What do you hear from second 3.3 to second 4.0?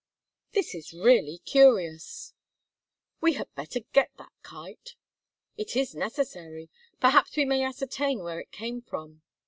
had better